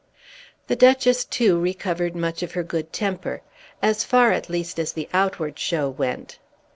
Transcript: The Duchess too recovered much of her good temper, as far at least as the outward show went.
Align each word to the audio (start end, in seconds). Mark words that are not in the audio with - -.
The 0.65 0.75
Duchess 0.75 1.25
too 1.25 1.59
recovered 1.59 2.15
much 2.15 2.41
of 2.41 2.53
her 2.53 2.63
good 2.63 2.91
temper, 2.91 3.43
as 3.83 4.03
far 4.03 4.31
at 4.31 4.49
least 4.49 4.79
as 4.79 4.93
the 4.93 5.07
outward 5.13 5.59
show 5.59 5.89
went. 5.91 6.39